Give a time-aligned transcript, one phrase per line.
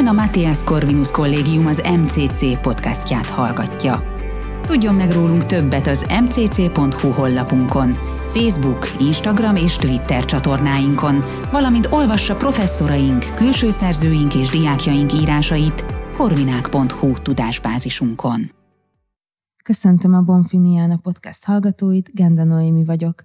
[0.00, 4.14] Ön a Matthias Corvinus Kollégium az MCC podcastját hallgatja.
[4.62, 7.90] Tudjon meg rólunk többet az mcc.hu honlapunkon,
[8.22, 15.84] Facebook, Instagram és Twitter csatornáinkon, valamint olvassa professzoraink, külső szerzőink és diákjaink írásait
[16.16, 18.50] korvinák.hu tudásbázisunkon.
[19.64, 23.24] Köszöntöm a Bonfiniana podcast hallgatóit, Genda Noémi vagyok.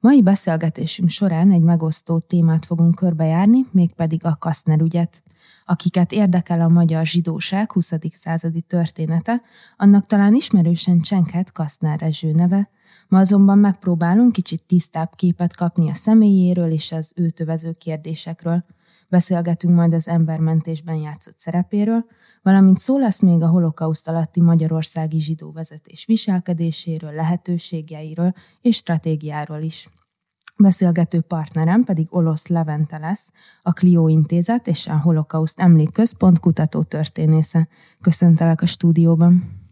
[0.00, 5.22] Mai beszélgetésünk során egy megosztó témát fogunk körbejárni, mégpedig a Kastner ügyet.
[5.66, 7.92] Akiket érdekel a magyar zsidóság 20.
[8.12, 9.42] századi története,
[9.76, 12.70] annak talán ismerősen csenkhet Kastner Rezső neve,
[13.08, 18.64] ma azonban megpróbálunk kicsit tisztább képet kapni a személyéről és az őt övező kérdésekről.
[19.08, 22.04] Beszélgetünk majd az embermentésben játszott szerepéről,
[22.42, 29.88] valamint szó lesz még a holokauszt alatti magyarországi zsidó vezetés viselkedéséről, lehetőségeiről és stratégiáról is.
[30.56, 33.28] Beszélgető partnerem pedig Olosz Levente lesz,
[33.62, 37.68] a Clio Intézet és a Holokauszt Emlékközpont kutató történésze.
[38.00, 39.62] Köszöntelek a stúdióban.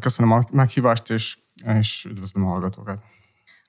[0.00, 1.38] Köszönöm a meghívást, és,
[1.78, 3.02] és üdvözlöm a hallgatókat.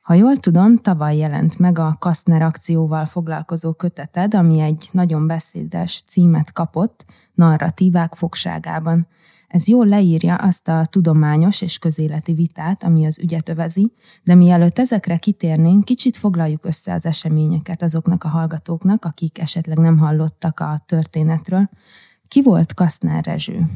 [0.01, 6.03] Ha jól tudom, tavaly jelent meg a Kastner akcióval foglalkozó köteted, ami egy nagyon beszédes
[6.07, 9.07] címet kapott, narratívák fogságában.
[9.47, 13.91] Ez jól leírja azt a tudományos és közéleti vitát, ami az ügyet övezi,
[14.23, 19.97] de mielőtt ezekre kitérnénk, kicsit foglaljuk össze az eseményeket azoknak a hallgatóknak, akik esetleg nem
[19.97, 21.69] hallottak a történetről.
[22.27, 23.69] Ki volt Kastner Rezső?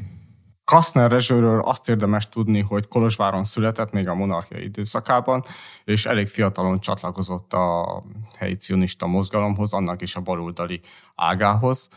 [0.64, 5.44] Kastner Rezsőről azt érdemes tudni, hogy Kolozsváron született még a monarchia időszakában,
[5.84, 8.04] és elég fiatalon csatlakozott a
[8.38, 10.82] helyi cionista mozgalomhoz, annak is a baloldali
[11.16, 11.88] ágához.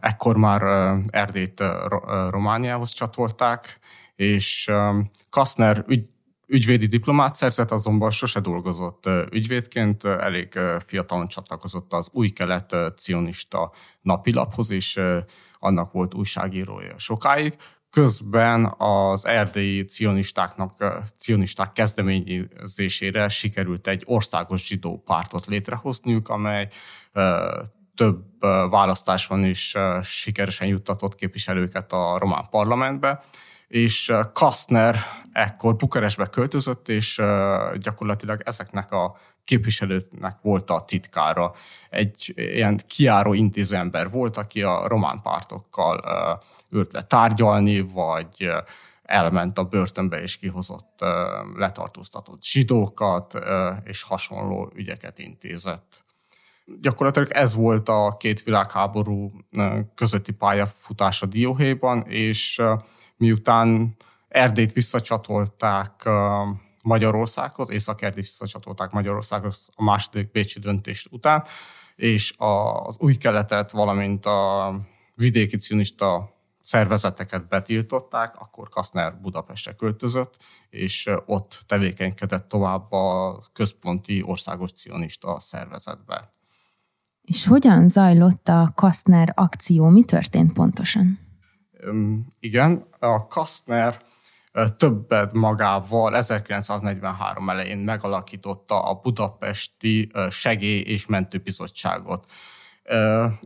[0.00, 0.62] Ekkor már
[1.08, 1.62] Erdélyt
[2.28, 3.78] Romániához csatolták,
[4.14, 4.70] és
[5.30, 6.08] Kastner ügy,
[6.46, 14.70] ügyvédi diplomát szerzett, azonban sose dolgozott ügyvédként, elég fiatalon csatlakozott az új kelet cionista napilaphoz,
[14.70, 15.00] és
[15.58, 17.56] annak volt újságírója sokáig.
[17.90, 26.68] Közben az erdélyi cionistáknak, cionisták kezdeményezésére sikerült egy országos zsidó pártot létrehozniuk, amely
[27.96, 28.24] több
[28.70, 33.22] választáson is sikeresen juttatott képviselőket a román parlamentbe,
[33.68, 34.96] és Kastner
[35.32, 37.22] ekkor Bukarestbe költözött, és
[37.76, 41.54] gyakorlatilag ezeknek a képviselőknek volt a titkára.
[41.90, 46.00] Egy ilyen kiáró intézőember volt, aki a román pártokkal
[46.70, 48.50] ült le tárgyalni, vagy
[49.02, 51.04] elment a börtönbe és kihozott
[51.54, 53.38] letartóztatott zsidókat,
[53.84, 56.04] és hasonló ügyeket intézett
[56.80, 59.32] gyakorlatilag ez volt a két világháború
[59.94, 62.62] közötti pályafutása Dióhéjban, és
[63.16, 63.96] miután
[64.28, 66.08] Erdélyt visszacsatolták
[66.82, 71.44] Magyarországhoz, Észak-Erdélyt visszacsatolták Magyarországhoz a második Bécsi döntés után,
[71.96, 74.72] és az új keletet, valamint a
[75.16, 80.36] vidéki cionista szervezeteket betiltották, akkor Kaszner Budapestre költözött,
[80.70, 86.35] és ott tevékenykedett tovább a központi országos cionista szervezetbe.
[87.26, 89.88] És hogyan zajlott a Kastner akció?
[89.88, 91.18] Mi történt pontosan?
[92.40, 94.02] Igen, a Kastner
[94.76, 102.30] többet magával 1943 elején megalakította a Budapesti Segély- és Mentőbizottságot.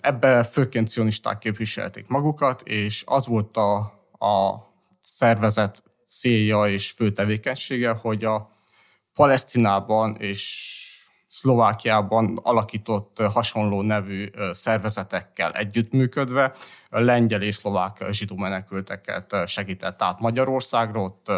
[0.01, 3.77] Ebbe főként cionisták képviselték magukat, és az volt a,
[4.27, 4.55] a
[5.01, 8.49] szervezet célja és fő tevékenysége, hogy a
[9.15, 10.85] Palesztinában és
[11.41, 16.55] Szlovákiában alakított hasonló nevű szervezetekkel együttműködve
[16.91, 21.33] lengyel és szlovák zsidó menekülteket segített át Magyarországra, ott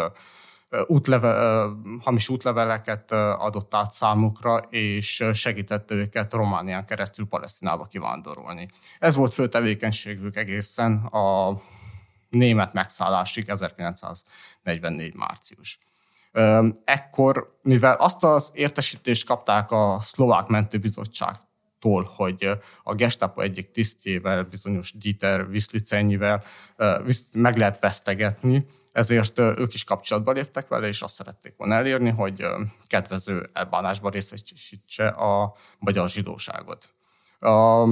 [0.85, 1.63] útleve,
[2.03, 8.69] hamis útleveleket adott át számukra, és segítette őket Románián keresztül Palesztinába kivándorolni.
[8.99, 11.61] Ez volt fő tevékenységük egészen a
[12.29, 15.79] német megszállásig 1944 március.
[16.83, 22.49] Ekkor, mivel azt az értesítést kapták a szlovák mentőbizottságtól, hogy
[22.83, 26.43] a gestapo egyik tisztjével, bizonyos Dieter Viszlicennyivel
[27.33, 32.45] meg lehet vesztegetni, ezért ők is kapcsolatba léptek vele, és azt szerették volna elérni, hogy
[32.87, 36.89] kedvező elbánásban részesítse a magyar zsidóságot.
[37.39, 37.87] A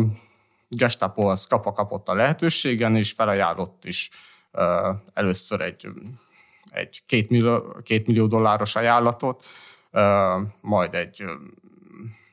[0.68, 4.10] gestapo az kapa kapott a lehetőségen, és felajánlott is
[5.14, 5.88] először egy
[6.72, 9.46] egy két millió, két millió dolláros ajánlatot,
[10.62, 11.24] majd egy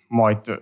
[0.07, 0.59] majd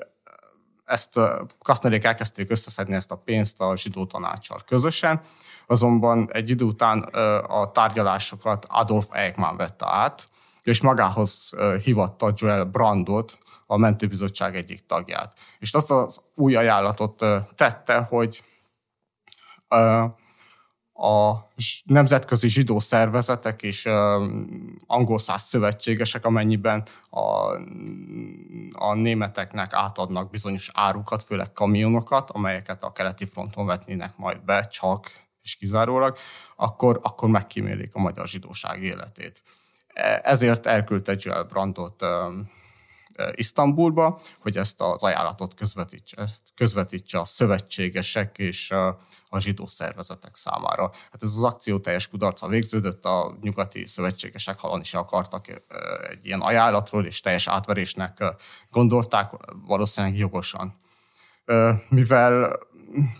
[0.84, 1.20] ezt
[1.62, 5.20] Kasznerék elkezdték összeszedni ezt a pénzt a zsidó tanácssal közösen,
[5.66, 6.98] azonban egy idő után
[7.42, 10.28] a tárgyalásokat Adolf Eichmann vette át,
[10.62, 11.52] és magához
[11.84, 15.38] hivatta Joel Brandot, a mentőbizottság egyik tagját.
[15.58, 17.24] És azt az új ajánlatot
[17.54, 18.42] tette, hogy
[20.96, 21.48] a
[21.84, 23.86] nemzetközi zsidó szervezetek és
[24.86, 27.20] angol száz szövetségesek, amennyiben a,
[28.72, 35.10] a németeknek átadnak bizonyos árukat, főleg kamionokat, amelyeket a keleti fronton vetnének majd be, csak
[35.42, 36.16] és kizárólag,
[36.56, 39.42] akkor, akkor megkímélik a magyar zsidóság életét.
[39.86, 42.04] E, ezért elküldte Joel Brandot
[43.32, 48.70] Isztambulba, hogy ezt az ajánlatot közvetítse, közvetítse a szövetségesek és
[49.28, 50.90] a zsidó szervezetek számára.
[51.12, 55.48] Hát ez az akció teljes kudarca végződött, a nyugati szövetségesek halani se akartak
[56.08, 58.24] egy ilyen ajánlatról, és teljes átverésnek
[58.70, 59.30] gondolták,
[59.66, 60.80] valószínűleg jogosan.
[61.88, 62.58] Mivel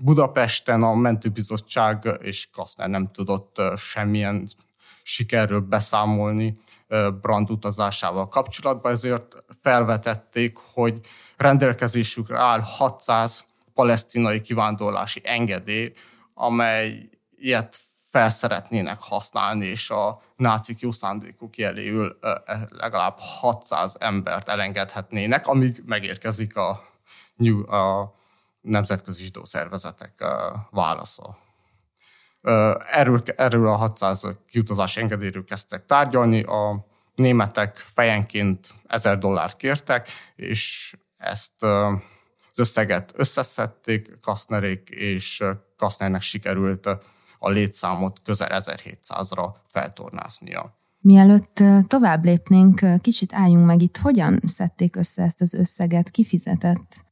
[0.00, 4.49] Budapesten a mentőbizottság és Kaszner nem tudott semmilyen
[5.02, 6.58] sikerről beszámolni,
[7.21, 11.00] Brand utazásával kapcsolatban, ezért felvetették, hogy
[11.37, 13.44] rendelkezésükre áll 600
[13.75, 15.93] palesztinai kivándorlási engedély,
[16.35, 17.77] amely ilyet
[18.11, 25.83] fel szeretnének használni, és a nácik jó szándékuk jeléül e, legalább 600 embert elengedhetnének, amíg
[25.87, 26.71] megérkezik a,
[27.77, 28.12] a
[28.61, 30.25] nemzetközi zsidó szervezetek
[30.71, 31.38] válasza.
[32.90, 40.94] Erről, erről a 600 kiutazási engedélyről kezdtek tárgyalni, a németek fejenként 1000 dollárt kértek, és
[41.16, 45.44] ezt az összeget összeszedték Kasznerék, és
[45.76, 46.87] Kasznernek sikerült
[47.38, 50.76] a létszámot közel 1700-ra feltornáznia.
[51.00, 57.06] Mielőtt tovább lépnénk, kicsit álljunk meg itt, hogyan szedték össze ezt az összeget, kifizetett?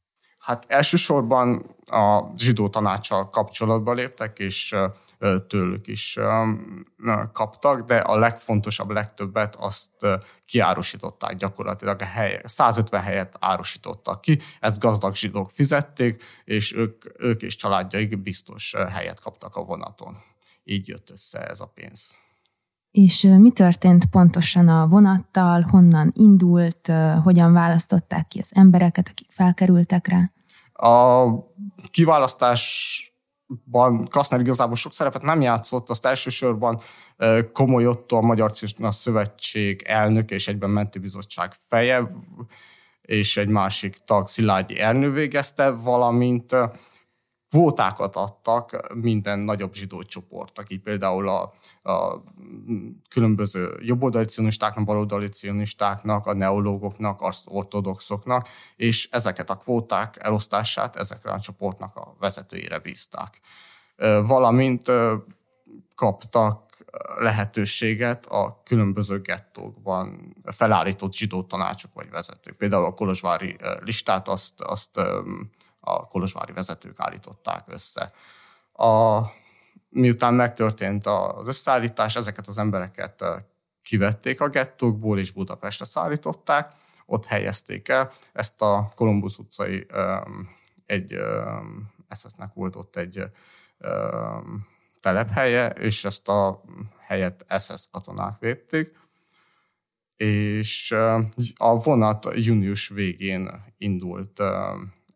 [0.45, 4.75] Hát elsősorban a zsidó tanácssal kapcsolatba léptek, és
[5.47, 6.19] tőlük is
[7.33, 9.89] kaptak, de a legfontosabb, legtöbbet azt
[10.45, 12.01] kiárusították gyakorlatilag.
[12.01, 18.21] A hely, 150 helyet árusítottak ki, ezt gazdag zsidók fizették, és ők, ők és családjaik
[18.21, 20.17] biztos helyet kaptak a vonaton.
[20.63, 22.09] Így jött össze ez a pénz.
[22.91, 26.91] És mi történt pontosan a vonattal, honnan indult,
[27.23, 30.29] hogyan választották ki az embereket, akik felkerültek rá?
[30.77, 31.25] A
[31.91, 36.81] kiválasztásban Kaszner igazából sok szerepet nem játszott, azt elsősorban
[37.53, 42.07] Komoly Otto, a Magyar Cisna Szövetség elnök és egyben mentőbizottság feje,
[43.01, 46.55] és egy másik tag Szilágyi Ernő végezte, valamint
[47.55, 51.53] kvótákat adtak minden nagyobb zsidó csoportnak, így például a,
[51.91, 52.23] a
[53.09, 61.31] különböző jobboldali cionistáknak, baloldali cionistáknak, a neológoknak, az ortodoxoknak, és ezeket a kvóták elosztását ezekre
[61.31, 63.39] a csoportnak a vezetőire bízták.
[64.25, 64.91] Valamint
[65.95, 66.63] kaptak
[67.17, 72.55] lehetőséget a különböző gettókban felállított zsidó tanácsok vagy vezetők.
[72.55, 74.99] Például a Kolozsvári listát azt, azt
[75.85, 78.11] a kolozsvári vezetők állították össze.
[78.73, 79.21] A,
[79.89, 83.23] miután megtörtént az összeállítás, ezeket az embereket
[83.81, 86.73] kivették a gettókból, és Budapestre szállították,
[87.05, 88.11] ott helyezték el.
[88.33, 89.87] Ezt a Kolumbusz utcai
[90.85, 91.15] egy
[92.15, 93.23] SS-nek volt ott egy
[95.01, 96.63] telephelye, és ezt a
[96.99, 98.91] helyet SS katonák védték,
[100.17, 100.91] és
[101.55, 104.41] a vonat június végén indult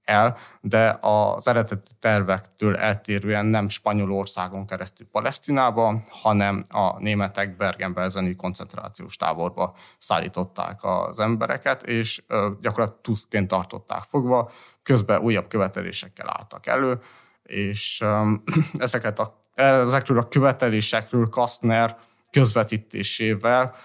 [0.09, 9.15] el, de az eredeti tervektől eltérően nem Spanyolországon keresztül Palesztinába, hanem a németek Bergen-Belseni koncentrációs
[9.15, 12.23] táborba szállították az embereket, és
[12.61, 14.51] gyakorlatilag tuszként tartották fogva,
[14.83, 16.99] közben újabb követelésekkel álltak elő,
[17.43, 18.03] és
[18.77, 21.97] ezeket a, ezekről a követelésekről Kastner
[22.31, 23.75] közvetítésével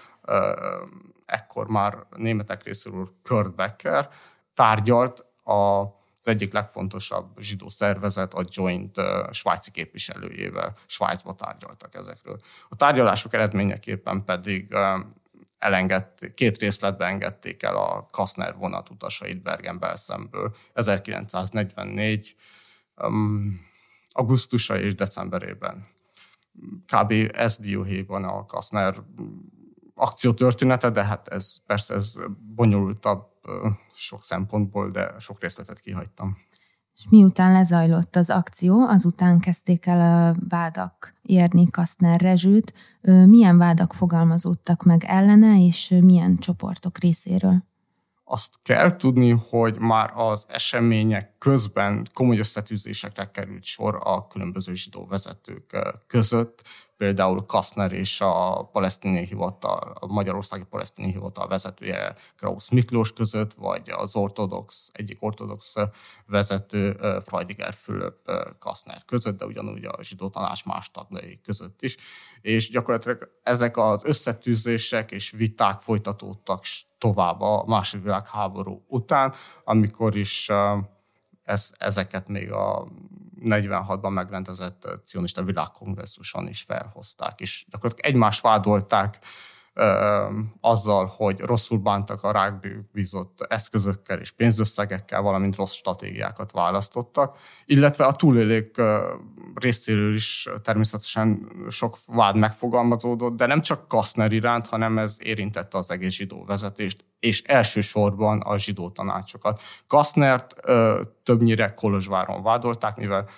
[1.25, 4.09] ekkor már németek részéről Kurt Becker
[4.53, 5.83] tárgyalt a
[6.25, 9.01] az egyik legfontosabb zsidó szervezet, a Joint
[9.31, 12.39] svájci képviselőjével Svájcba tárgyaltak ezekről.
[12.69, 14.75] A tárgyalások eredményeképpen pedig
[15.59, 22.35] elengedték, két részletben engedték el a Kaszner vonatutasait Bergen-Belszemből 1944
[22.95, 23.59] um,
[24.11, 25.87] augusztusa és decemberében.
[26.87, 27.13] Kb.
[27.33, 28.95] ez dióhéjban a Kaszner
[29.95, 32.13] akció története, de hát ez persze ez
[32.55, 33.23] bonyolultabb
[33.93, 36.37] sok szempontból, de sok részletet kihagytam.
[36.95, 42.73] És miután lezajlott az akció, azután kezdték el a vádak érni Kaszner Rezsőt.
[43.01, 47.63] Milyen vádak fogalmazódtak meg ellene, és milyen csoportok részéről?
[48.27, 55.05] Azt kell tudni, hogy már az események közben komoly összetűzésekre került sor a különböző zsidó
[55.05, 55.77] vezetők
[56.07, 56.61] között,
[56.97, 63.89] például Kaszner és a palesztini hivatal, a Magyarországi palesztini hivatal vezetője Krausz Miklós között, vagy
[63.89, 65.73] az ortodox, egyik ortodox
[66.25, 71.97] vezető Freudiger Fülöp Kaszner között, de ugyanúgy a zsidó tanács más tagjai között is.
[72.41, 76.63] És gyakorlatilag ezek az összetűzések és viták folytatódtak
[77.05, 79.33] tovább a második világháború után,
[79.63, 80.49] amikor is
[81.43, 82.87] ez, ezeket még a
[83.41, 89.19] 46-ban megrendezett cionista világkongresszuson is felhozták, és gyakorlatilag egymást vádolták
[90.59, 98.11] azzal, hogy rosszul bántak a rákbízott eszközökkel és pénzösszegekkel, valamint rossz stratégiákat választottak, illetve a
[98.11, 98.81] túlélők
[99.55, 105.91] részéről is természetesen sok vád megfogalmazódott, de nem csak Kaszner iránt, hanem ez érintette az
[105.91, 109.61] egész zsidó vezetést, és elsősorban a zsidó tanácsokat.
[109.87, 110.53] Kasznert
[111.23, 113.29] többnyire Kolozsváron vádolták, mivel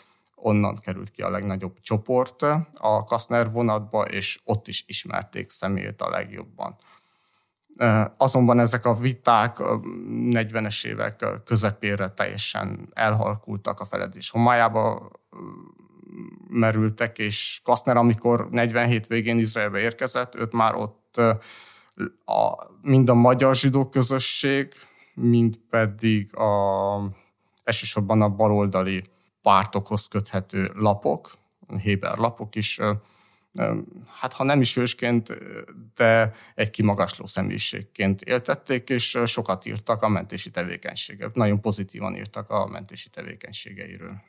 [0.42, 2.42] onnan került ki a legnagyobb csoport
[2.78, 6.76] a Kaszner vonatba, és ott is ismerték személyét a legjobban.
[8.18, 15.10] Azonban ezek a viták 40-es évek közepére teljesen elhalkultak a feledés homályába,
[16.50, 21.18] merültek, és Kaszner, amikor 47 végén Izraelbe érkezett, őt már ott
[22.26, 24.74] a, mind a magyar zsidó közösség,
[25.14, 27.02] mind pedig a,
[27.64, 29.04] elsősorban a baloldali
[29.42, 31.32] pártokhoz köthető lapok,
[31.82, 32.80] Héber lapok is,
[34.20, 35.34] hát ha nem is hősként,
[35.96, 41.36] de egy kimagasló személyiségként éltették, és sokat írtak a mentési tevékenységet.
[41.36, 44.22] Nagyon pozitívan írtak a mentési tevékenységeiről.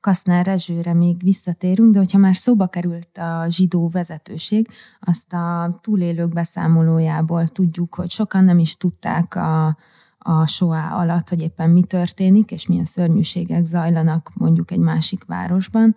[0.00, 4.68] Kasznál Rezsőre még visszatérünk, de hogyha már szóba került a zsidó vezetőség,
[5.00, 9.76] azt a túlélők beszámolójából tudjuk, hogy sokan nem is tudták a,
[10.26, 15.96] a soá alatt, hogy éppen mi történik, és milyen szörnyűségek zajlanak mondjuk egy másik városban.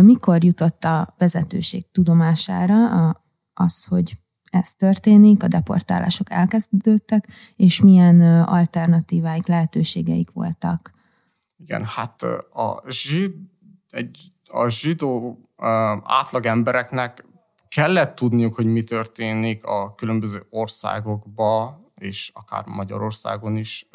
[0.00, 3.10] Mikor jutott a vezetőség tudomására
[3.54, 4.18] az, hogy
[4.50, 10.92] ez történik, a deportálások elkezdődtek, és milyen alternatíváik, lehetőségeik voltak?
[11.56, 13.32] Igen, hát a, zsid,
[13.90, 15.38] egy, a zsidó
[16.02, 17.24] átlag embereknek
[17.68, 23.88] kellett tudniuk, hogy mi történik a különböző országokba, és akár Magyarországon is,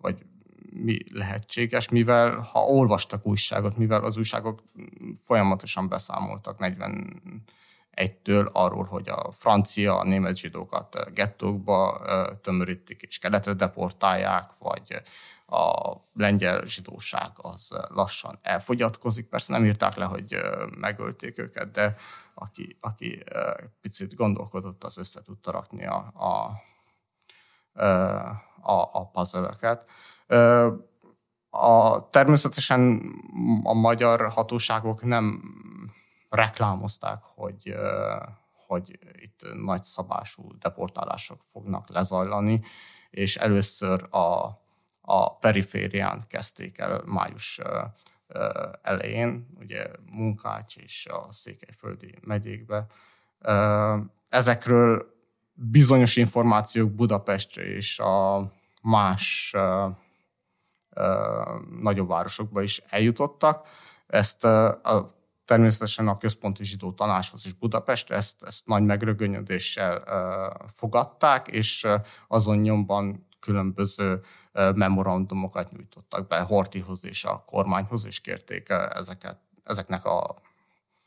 [0.00, 0.24] vagy
[0.70, 4.62] mi lehetséges, mivel ha olvastak újságot, mivel az újságok
[5.14, 12.00] folyamatosan beszámoltak 41-től arról, hogy a francia, a német zsidókat gettókba
[12.42, 15.02] tömörítik és keletre deportálják, vagy
[15.46, 19.28] a lengyel zsidóság az lassan elfogyatkozik.
[19.28, 20.36] Persze nem írták le, hogy
[20.78, 21.96] megölték őket, de
[22.34, 23.22] aki, aki
[23.80, 26.50] picit gondolkodott, az össze tudta rakni a, a,
[28.62, 29.50] a, a puzzle
[31.50, 33.02] A, természetesen
[33.62, 35.42] a magyar hatóságok nem
[36.28, 37.74] reklámozták, hogy,
[38.66, 42.62] hogy itt nagy szabású deportálások fognak lezajlani,
[43.10, 44.64] és először a
[45.08, 47.60] a periférián kezdték el május
[48.82, 52.86] elején, ugye Munkács és a Székelyföldi megyékbe.
[54.28, 55.14] Ezekről
[55.56, 59.54] bizonyos információk Budapestre és a más
[61.80, 63.68] nagyobb városokba is eljutottak.
[64.06, 65.10] Ezt a,
[65.44, 70.02] természetesen a központi zsidó tanácshoz és Budapestre ezt, ezt nagy megrögönyödéssel
[70.66, 71.86] fogadták, és
[72.28, 74.20] azon nyomban különböző
[74.74, 80.36] memorandumokat nyújtottak be Hortihoz és a kormányhoz, és kérték ezeket, ezeknek a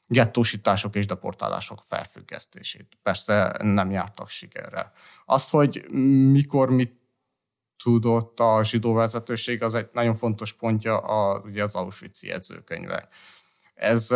[0.09, 2.97] gettósítások és deportálások felfüggesztését.
[3.03, 4.91] Persze nem jártak sikerrel.
[5.25, 5.89] Az, hogy
[6.31, 6.99] mikor mit
[7.83, 13.07] tudott a zsidó vezetőség, az egy nagyon fontos pontja a, ugye az Auschwitz jegyzőkönyvek.
[13.75, 14.07] Ez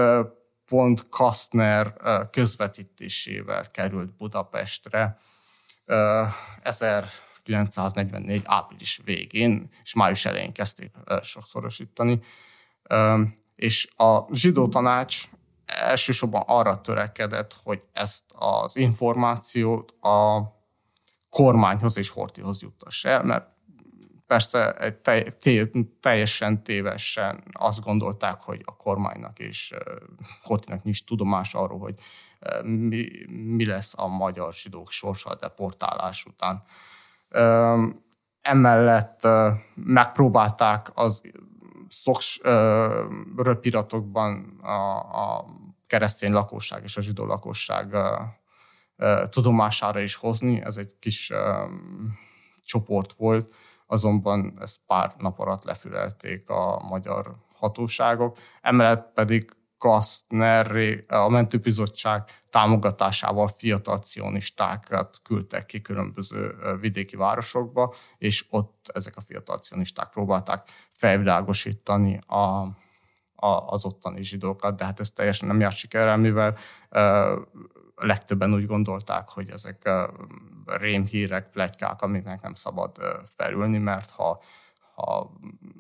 [0.66, 1.94] pont Kastner
[2.32, 5.18] közvetítésével került Budapestre.
[6.62, 7.10] 1000
[7.44, 12.20] 1944 április végén és május elején kezdték sokszorosítani.
[13.56, 15.24] És a zsidó tanács
[15.76, 20.42] elsősorban arra törekedett, hogy ezt az információt a
[21.30, 23.48] kormányhoz és Hortihoz juttass el, mert
[24.28, 24.98] persze egy
[26.00, 29.74] teljesen tévesen azt gondolták, hogy a kormánynak és
[30.42, 31.96] Hortinak nincs tudomás arról, hogy
[32.64, 36.64] mi, mi lesz a magyar zsidók sorsa a deportálás után.
[38.42, 39.28] Emellett
[39.76, 41.22] megpróbálták az
[41.94, 42.40] szoks
[43.36, 45.46] röpiratokban a, a
[45.88, 47.96] keresztény lakosság és a zsidó lakosság
[49.30, 50.62] tudomására is hozni.
[50.62, 51.32] Ez egy kis
[52.66, 53.54] csoport volt,
[53.88, 58.38] azonban ezt pár nap alatt lefülelték a magyar hatóságok.
[58.62, 60.76] Emellett pedig Kastner,
[61.08, 69.58] a mentőbizottság támogatásával fiatal cionistákat küldtek ki különböző vidéki városokba, és ott ezek a fiatal
[69.58, 70.68] cionisták próbálták
[71.04, 72.38] felvilágosítani a,
[73.36, 76.58] a, az ottani zsidókat, de hát ez teljesen nem járt sikerrel, mivel
[76.92, 77.42] uh,
[77.96, 84.42] legtöbben úgy gondolták, hogy ezek uh, rémhírek, plegykák, amiknek nem szabad uh, felülni, mert ha
[84.96, 85.32] ha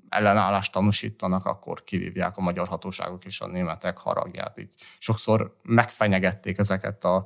[0.09, 4.59] ellenállást tanúsítanak, akkor kivívják a magyar hatóságok és a németek haragját.
[4.59, 7.25] Így sokszor megfenyegették ezeket a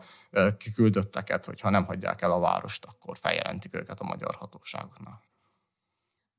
[0.58, 5.22] kiküldötteket, hogy ha nem hagyják el a várost, akkor feljelentik őket a magyar hatóságoknál.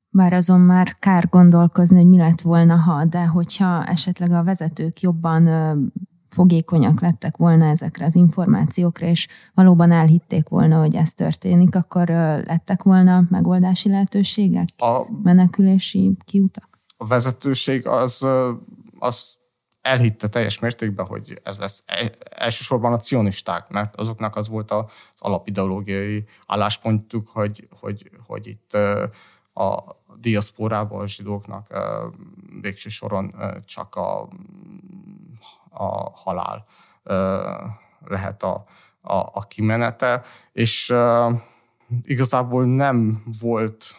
[0.09, 5.01] Bár azon már kár gondolkozni, hogy mi lett volna, ha, de hogyha esetleg a vezetők
[5.01, 5.47] jobban
[6.29, 12.07] fogékonyak lettek volna ezekre az információkra, és valóban elhitték volna, hogy ez történik, akkor
[12.45, 16.79] lettek volna megoldási lehetőségek, a, menekülési kiutak?
[16.97, 18.25] A vezetőség az,
[18.99, 19.37] az
[19.81, 24.85] elhitte teljes mértékben, hogy ez lesz e, elsősorban a cionisták, mert azoknak az volt az
[25.17, 28.77] alapideológiai álláspontjuk, hogy, hogy, hogy itt
[29.59, 31.67] a diaszporában a zsidóknak
[32.61, 33.35] végső soron
[33.65, 34.27] csak a
[35.69, 36.65] a halál
[38.05, 38.65] lehet a,
[39.01, 40.93] a, a kimenete, és
[42.03, 43.95] igazából nem volt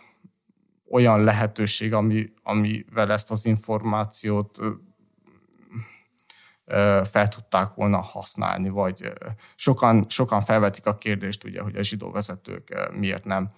[0.91, 4.59] olyan lehetőség, ami, amivel ezt az információt
[7.05, 9.13] fel tudták volna használni, vagy
[9.55, 13.51] sokan, sokan felvetik a kérdést, ugye, hogy a zsidó vezetők miért nem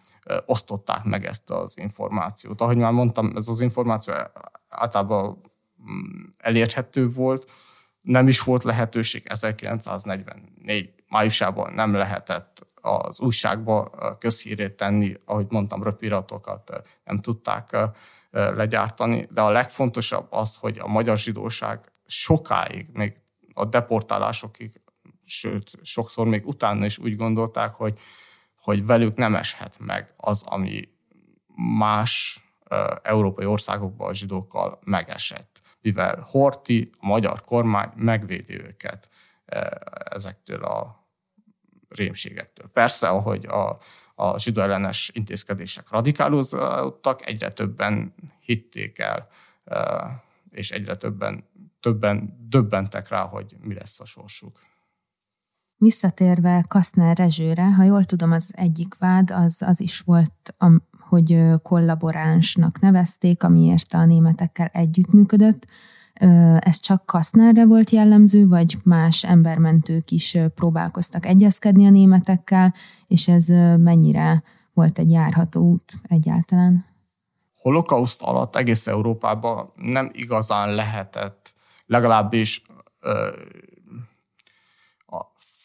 [0.47, 2.61] osztották meg ezt az információt.
[2.61, 4.15] Ahogy már mondtam, ez az információ
[4.69, 5.41] általában
[5.91, 7.51] mm, elérhető volt,
[8.01, 16.83] nem is volt lehetőség 1944 májusában nem lehetett az újságba közhírét tenni, ahogy mondtam, röpiratokat
[17.05, 17.77] nem tudták
[18.31, 23.21] legyártani, de a legfontosabb az, hogy a magyar zsidóság sokáig, még
[23.53, 24.81] a deportálásokig,
[25.25, 27.99] sőt, sokszor még utána is úgy gondolták, hogy,
[28.63, 30.89] hogy velük nem eshet meg az, ami
[31.55, 32.43] más
[33.03, 39.09] európai országokban a zsidókkal megesett mivel Horti, a magyar kormány megvédi őket
[40.05, 41.07] ezektől a
[41.89, 42.69] rémségektől.
[42.69, 43.79] Persze, ahogy a,
[44.15, 49.29] a zsidó ellenes intézkedések radikálódtak, egyre többen hitték el,
[50.51, 51.49] és egyre többen,
[51.81, 54.61] többen döbbentek rá, hogy mi lesz a sorsuk.
[55.83, 60.55] Visszatérve Kaszner Rezsőre, ha jól tudom, az egyik vád az, az is volt,
[60.99, 65.67] hogy kollaboránsnak nevezték, amiért a németekkel együttműködött.
[66.59, 72.75] Ez csak Kasznerre volt jellemző, vagy más embermentők is próbálkoztak egyezkedni a németekkel,
[73.07, 73.47] és ez
[73.79, 74.43] mennyire
[74.75, 76.85] volt egy járható út egyáltalán?
[77.57, 81.55] Holokauszt alatt egész Európában nem igazán lehetett,
[81.87, 82.63] legalábbis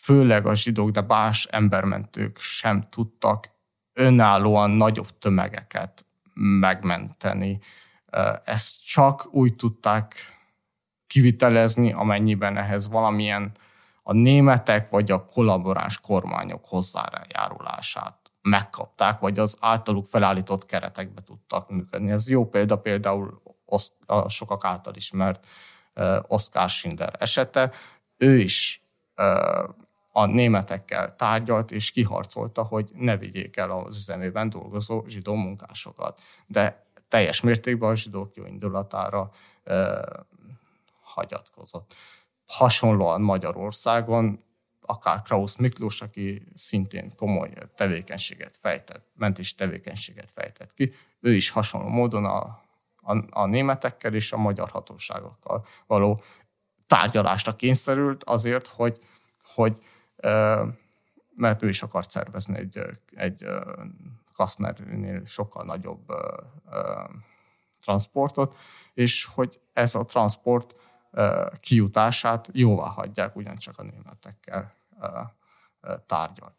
[0.07, 3.49] főleg a zsidók, de más embermentők sem tudtak
[3.93, 7.59] önállóan nagyobb tömegeket megmenteni.
[8.43, 10.15] Ezt csak úgy tudták
[11.07, 13.51] kivitelezni, amennyiben ehhez valamilyen
[14.03, 22.11] a németek vagy a kollaboráns kormányok hozzájárulását megkapták, vagy az általuk felállított keretekbe tudtak működni.
[22.11, 23.41] Ez jó példa például
[24.05, 25.47] a sokak által ismert
[26.27, 27.71] Oscar Schindler esete.
[28.17, 28.81] Ő is
[30.17, 36.21] a németekkel tárgyalt és kiharcolta, hogy ne vigyék el az üzemében dolgozó zsidó munkásokat.
[36.47, 39.29] De teljes mértékben a zsidók jó indulatára
[39.63, 40.01] e,
[41.01, 41.93] hagyatkozott.
[42.45, 44.43] Hasonlóan Magyarországon
[44.81, 51.87] akár Krausz Miklós, aki szintén komoly tevékenységet fejtett, mentés tevékenységet fejtett ki, ő is hasonló
[51.87, 52.39] módon a,
[52.95, 56.21] a, a németekkel és a magyar hatóságokkal való
[56.87, 58.99] tárgyalásra kényszerült azért, hogy,
[59.43, 59.77] hogy
[61.35, 62.79] mert ő is akart szervezni egy,
[63.15, 63.45] egy
[64.33, 66.05] Kastnernél sokkal nagyobb
[67.81, 68.57] transportot,
[68.93, 70.75] és hogy ez a transport
[71.59, 74.73] kijutását jóvá hagyják, ugyancsak a németekkel
[76.05, 76.55] tárgyalt.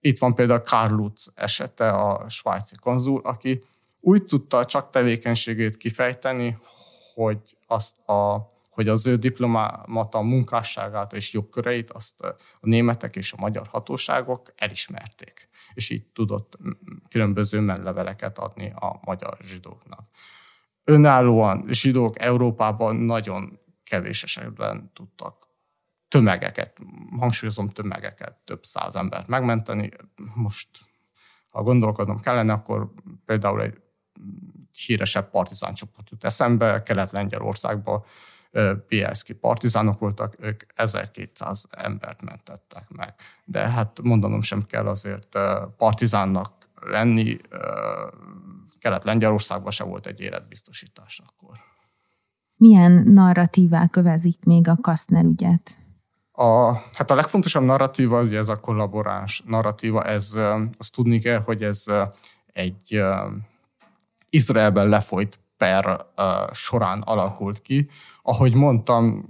[0.00, 3.64] Itt van például Karl Lutz esete, a svájci konzul, aki
[4.00, 6.58] úgy tudta csak tevékenységét kifejteni,
[7.14, 13.36] hogy azt a hogy az ő diplomata munkásságát és jogköreit azt a németek és a
[13.40, 16.58] magyar hatóságok elismerték, és így tudott
[17.08, 20.08] különböző melleveleket adni a magyar zsidóknak.
[20.84, 25.46] Önállóan zsidók Európában nagyon kevés esetben tudtak
[26.08, 26.78] tömegeket,
[27.18, 29.88] hangsúlyozom tömegeket, több száz embert megmenteni.
[30.34, 30.68] Most,
[31.50, 32.90] ha gondolkodnom kellene, akkor
[33.24, 33.80] például egy
[34.86, 38.04] híresebb partizán csoport jut eszembe, Kelet-Lengyelországban
[38.88, 43.14] Bielszki partizánok voltak, ők 1200 embert mentettek meg.
[43.44, 45.38] De hát mondanom sem kell azért
[45.76, 47.36] partizánnak lenni,
[48.78, 51.56] Kelet-Lengyelországban se volt egy életbiztosítás akkor.
[52.56, 55.76] Milyen narratívák kövezik még a Kastner ügyet?
[56.32, 60.38] A, hát a legfontosabb narratíva, ugye ez a kollaboráns narratíva, ez,
[60.78, 61.84] azt tudni kell, hogy ez
[62.52, 63.02] egy
[64.30, 66.06] Izraelben lefolyt per
[66.52, 67.88] során alakult ki.
[68.22, 69.24] Ahogy mondtam,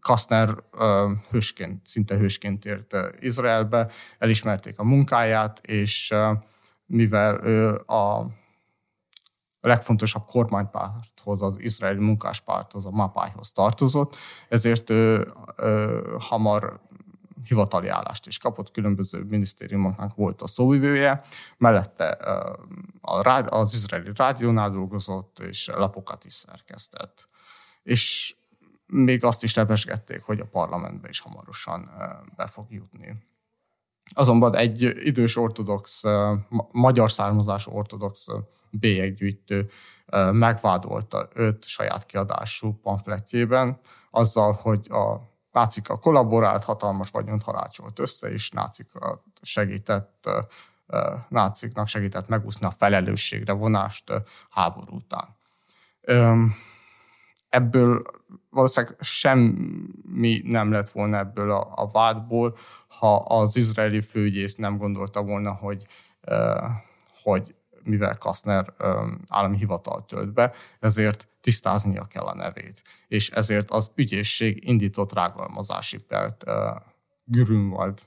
[0.00, 0.48] Kastner
[1.30, 6.14] hősként, szinte hősként ért Izraelbe, elismerték a munkáját, és
[6.86, 8.26] mivel ő a
[9.60, 14.16] legfontosabb kormánypárthoz, az izraeli munkáspárthoz, a Mapájhoz tartozott,
[14.48, 16.80] ezért ő, ő hamar
[17.48, 21.22] hivatali állást is kapott, különböző minisztériumoknak volt a szóvivője,
[21.56, 22.18] mellette
[23.48, 27.28] az izraeli rádiónál dolgozott, és lapokat is szerkesztett.
[27.82, 28.34] És
[28.86, 31.90] még azt is lebesgették, hogy a parlamentbe is hamarosan
[32.36, 33.22] be fog jutni.
[34.14, 36.02] Azonban egy idős ortodox,
[36.70, 38.26] magyar származású ortodox
[38.70, 39.70] bélyeggyűjtő
[40.30, 43.80] megvádolta őt saját kiadású pamfletjében,
[44.10, 50.28] azzal, hogy a nácika kollaborált, hatalmas vagyont harácsolt össze, és nácika segített,
[51.28, 54.12] náciknak segített megúszni a felelősségre vonást
[54.50, 55.36] háború után.
[57.48, 58.02] Ebből
[58.50, 62.56] valószínűleg semmi nem lett volna ebből a, a vádból,
[62.98, 65.84] ha az izraeli főügyész nem gondolta volna, hogy,
[67.22, 68.72] hogy mivel Kastner
[69.28, 72.82] állami hivatal tölt be, ezért tisztáznia kell a nevét.
[73.08, 76.44] És ezért az ügyészség indított rágalmazási pert
[77.24, 78.00] Grünwald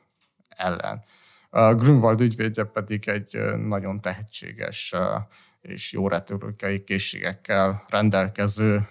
[0.50, 1.04] ellen.
[1.52, 4.94] Grünwald ügyvédje pedig egy nagyon tehetséges
[5.62, 8.88] és jó retorikai készségekkel rendelkező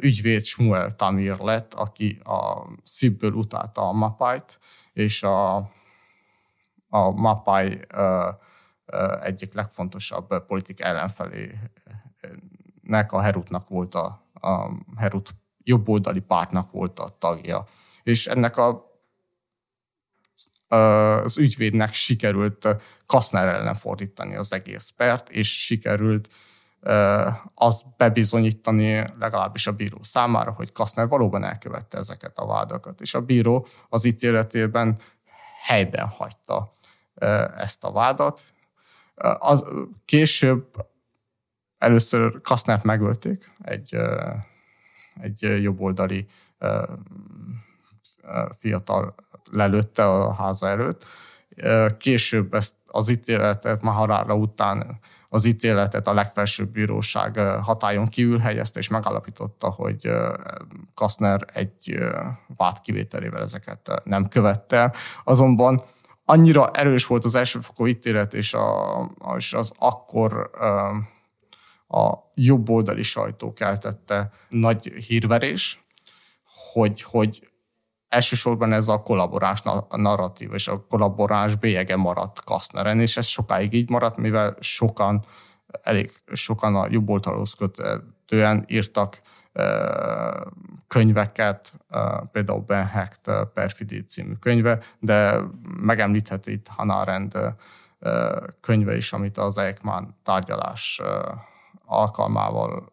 [0.00, 4.58] ügyvéd Smuel Tamir lett, aki a szívből utálta a Mapájt,
[4.92, 5.56] és a,
[6.88, 7.80] a Mapáj
[9.20, 11.62] egyik legfontosabb politik ellenfelének,
[13.12, 15.30] a Herutnak volt a, a Herut
[15.62, 17.64] jobboldali pártnak volt a tagja.
[18.02, 18.88] És ennek a
[20.70, 22.68] az ügyvédnek sikerült
[23.06, 26.28] Kaszner ellen fordítani az egész pert, és sikerült
[27.54, 33.00] azt bebizonyítani legalábbis a bíró számára, hogy Kaszner valóban elkövette ezeket a vádakat.
[33.00, 34.98] És a bíró az ítéletében
[35.62, 36.72] helyben hagyta
[37.56, 38.42] ezt a vádat.
[39.38, 39.64] Az,
[40.04, 40.88] később
[41.78, 43.96] először Kasznert megölték, egy,
[45.20, 46.26] egy jobboldali
[48.58, 49.14] fiatal
[49.50, 51.04] lelőtte a háza előtt.
[51.98, 58.88] Később ezt az ítéletet, Maharára után az ítéletet a legfelsőbb bíróság hatályon kívül helyezte, és
[58.88, 60.10] megállapította, hogy
[60.94, 61.98] Kaszner egy
[62.56, 64.94] vád kivételével ezeket nem követte.
[65.24, 65.84] Azonban
[66.30, 70.50] annyira erős volt az elsőfokú ítélet, és, a, és az akkor
[71.88, 75.84] a jobboldali sajtó keltette nagy hírverés,
[76.72, 77.48] hogy, hogy
[78.08, 83.90] elsősorban ez a kollaborás narratív és a kollaborás bélyege maradt Kastneren, és ez sokáig így
[83.90, 85.24] maradt, mivel sokan,
[85.82, 89.20] elég sokan a jobboldalhoz kötően írtak
[90.88, 91.74] könyveket,
[92.32, 95.40] például Ben Hecht Perfidy című könyve, de
[95.80, 97.38] megemlítheti itt Hannah Arendt
[98.60, 101.00] könyve is, amit az Eichmann tárgyalás
[101.84, 102.92] alkalmával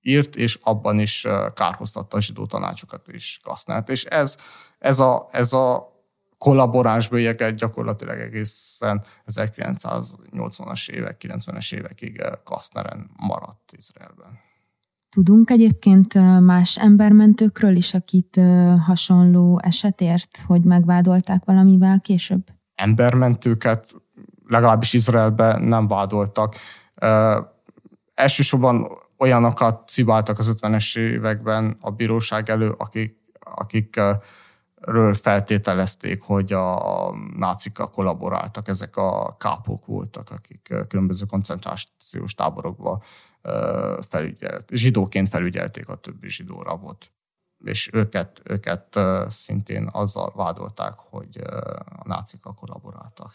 [0.00, 3.88] írt, és abban is kárhoztatta a zsidó tanácsokat is használt.
[3.88, 4.36] És ez,
[4.78, 5.94] ez, a, ez a
[6.38, 14.45] kollaboráns bőjeket gyakorlatilag egészen 1980-as évek, 90-es évekig Kastneren maradt Izraelben.
[15.16, 18.40] Tudunk egyébként más embermentőkről is, akit
[18.86, 22.42] hasonló esetért, hogy megvádolták valamivel később?
[22.74, 23.94] Embermentőket
[24.46, 26.54] legalábbis Izraelben nem vádoltak.
[28.14, 34.00] Elsősorban olyanokat cibáltak az 50-es években a bíróság elő, akik, akik
[34.80, 43.02] ről feltételezték, hogy a nácikkal kollaboráltak, ezek a kápok voltak, akik különböző koncentrációs táborokba
[44.00, 47.10] felügyelt, zsidóként felügyelték a többi zsidó rabot.
[47.64, 51.40] És őket, őket szintén azzal vádolták, hogy
[51.98, 53.32] a nácikkal kollaboráltak.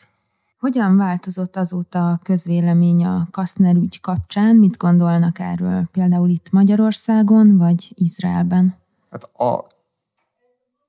[0.59, 4.55] Hogyan változott azóta a közvélemény a Kaszner ügy kapcsán?
[4.55, 8.77] Mit gondolnak erről például itt Magyarországon, vagy Izraelben?
[9.09, 9.67] Hát a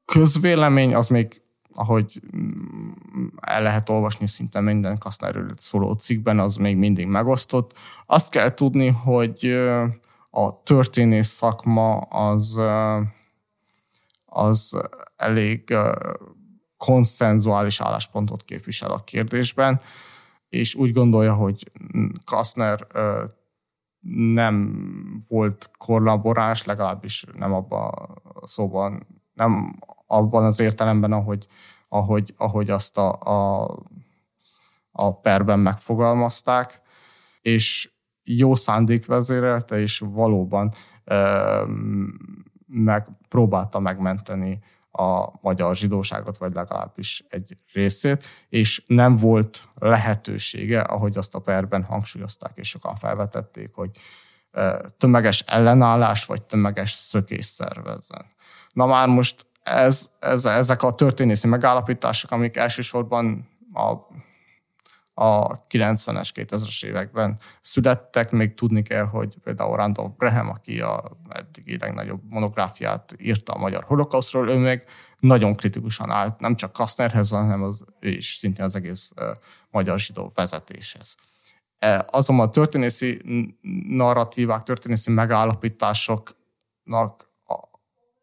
[0.04, 1.42] közvélemény az még,
[1.74, 2.20] ahogy
[3.40, 7.78] el lehet olvasni szinte minden Kastnerről szóló cikkben, az még mindig megosztott.
[8.06, 9.46] Azt kell tudni, hogy
[10.30, 12.60] a történész szakma az,
[14.24, 14.80] az
[15.16, 15.74] elég
[16.76, 19.80] konszenzuális álláspontot képvisel a kérdésben,
[20.48, 21.70] és úgy gondolja, hogy
[22.24, 22.86] Kastner
[24.34, 24.84] nem
[25.28, 27.90] volt kollaboráns, legalábbis nem abban
[28.22, 29.06] a szóban,
[29.42, 31.46] nem abban az értelemben, ahogy,
[31.88, 33.68] ahogy, ahogy azt a, a,
[34.92, 36.80] a perben megfogalmazták,
[37.40, 37.90] és
[38.24, 40.72] jó szándék vezérelte, és valóban
[41.04, 41.16] e,
[42.66, 44.58] megpróbálta megmenteni
[44.90, 51.84] a magyar zsidóságot, vagy legalábbis egy részét, és nem volt lehetősége, ahogy azt a perben
[51.84, 53.90] hangsúlyozták, és sokan felvetették, hogy
[54.98, 58.26] tömeges ellenállás, vagy tömeges szökés szervezzen.
[58.72, 63.92] Na már most ez, ez, ezek a történészi megállapítások, amik elsősorban a
[65.14, 68.30] a 90-es, 2000-es években születtek.
[68.30, 73.84] Még tudni kell, hogy például Randolph Brehem, aki a eddigi legnagyobb monográfiát írta a magyar
[73.84, 74.84] holokauszról, ő még
[75.18, 79.12] nagyon kritikusan állt, nem csak Kastnerhez, hanem az, ő is szintén az egész
[79.70, 81.14] magyar zsidó vezetéshez.
[81.78, 83.20] E, azonban a történészi
[83.88, 87.30] narratívák, történészi megállapításoknak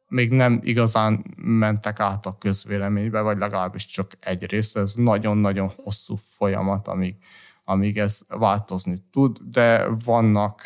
[0.10, 4.76] még nem igazán mentek át a közvéleménybe, vagy legalábbis csak egy rész.
[4.76, 7.15] Ez nagyon-nagyon hosszú folyamat, amíg,
[7.63, 10.62] amíg ez változni tud, de vannak,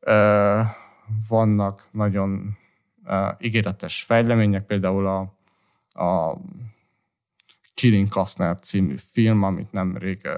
[0.00, 0.60] uh,
[1.28, 2.56] vannak nagyon
[3.04, 5.20] uh, ígéretes fejlemények, például a,
[6.04, 6.38] a
[7.74, 10.28] Killing Kastner című film, amit nemrég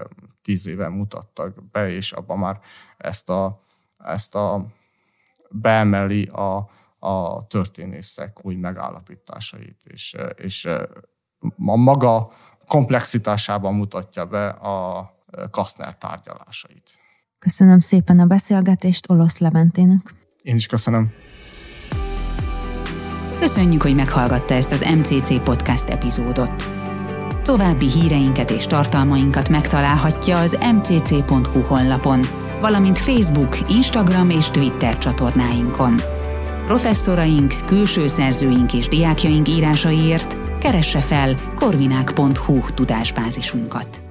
[0.42, 2.60] tíz éve mutattak be, és abban már
[2.96, 3.60] ezt a,
[3.98, 4.66] ezt a
[5.50, 6.70] beemeli a,
[7.04, 12.32] a történészek új megállapításait, és, és a maga
[12.66, 15.10] komplexitásában mutatja be a
[15.50, 16.90] Kastner tárgyalásait.
[17.38, 20.14] Köszönöm szépen a beszélgetést Olosz Leventének.
[20.42, 21.12] Én is köszönöm.
[23.38, 26.70] Köszönjük, hogy meghallgatta ezt az MCC podcast epizódot.
[27.42, 32.20] További híreinket és tartalmainkat megtalálhatja az mcc.hu honlapon,
[32.60, 36.21] valamint Facebook, Instagram és Twitter csatornáinkon.
[36.72, 44.01] Professzoraink, külső szerzőink és diákjaink írásaiért keresse fel korvinák.hu tudásbázisunkat.